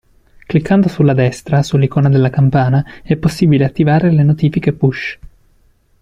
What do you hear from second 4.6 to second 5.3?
push.